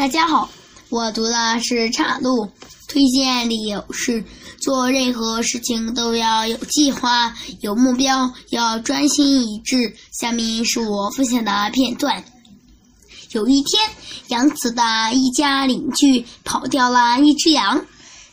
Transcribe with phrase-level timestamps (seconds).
[0.00, 0.48] 大家好，
[0.88, 2.48] 我读的是岔路。
[2.88, 4.24] 推荐理由是：
[4.58, 9.94] 做任何事情都要有计划、有目标，要专心一致。
[10.10, 12.24] 下面是我分享的片段。
[13.32, 13.78] 有一天，
[14.28, 14.82] 杨子的
[15.12, 17.84] 一家邻居跑掉了一只羊。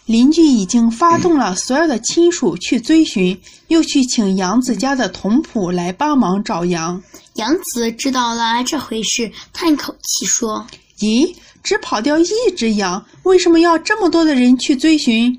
[0.06, 3.38] 邻居已经发动了所有的亲属去追寻，
[3.68, 7.04] 又去请杨子家的童仆来帮忙找羊。
[7.34, 10.66] 杨子知道了这回事，叹口气说
[11.00, 11.36] ：“咦，
[11.68, 12.26] 只跑掉一
[12.56, 15.38] 只羊，为什么要这么多的人去追寻？”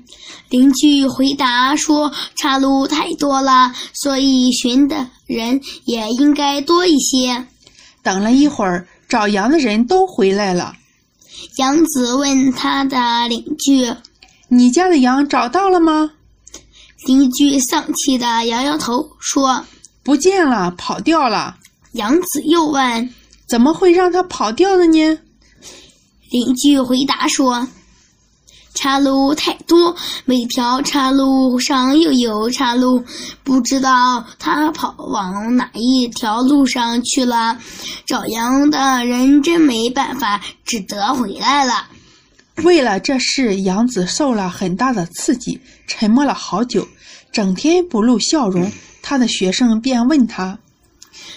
[0.49, 7.47] 邻居回答说：“岔路太多了，所以寻的人也应该多一些。”
[8.03, 10.75] 等了一会儿，找羊的人都回来了。
[11.57, 13.91] 杨子问他的邻居。
[14.49, 16.11] 你家的羊找到了吗？
[17.07, 19.65] 邻居丧气的摇摇头说
[20.03, 21.57] ：“不见了，跑掉了。”
[21.93, 23.09] 杨子又问
[23.49, 25.19] ：“怎么会让它跑掉的呢？”
[26.29, 27.67] 邻居回答说
[28.75, 33.03] ：“岔路太多，每条岔路上又有岔路，
[33.43, 37.57] 不知道他跑往哪一条路上去了。
[38.05, 41.87] 找羊的人真没办法，只得回来了。”
[42.63, 46.87] 为了这事，杨子受了很大的刺激，沉默了好久，
[47.31, 48.71] 整天不露笑容。
[49.01, 50.59] 他的学生便问他：“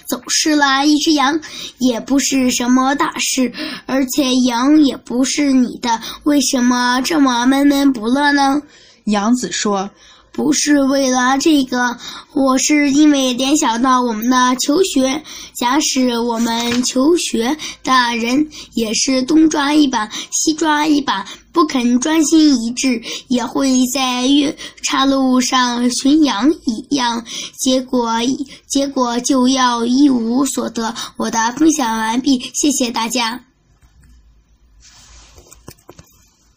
[0.06, 1.40] 走失了一只羊，
[1.78, 3.52] 也不是什么大事，
[3.86, 8.62] 而且羊也不是你的，为什么这么闷闷不乐呢？”
[9.06, 9.90] 杨子说。
[10.32, 11.96] 不是为了这个，
[12.32, 15.22] 我是因为联想到我们的求学。
[15.54, 27.24] 假使我们求学的人也是东抓一把西抓一把，不肯专心一致，也会在月岔路上寻羊一样，
[27.56, 28.10] 结果
[28.66, 30.94] 结果就要一无所得。
[31.18, 33.51] 我的分享完毕，谢谢大家。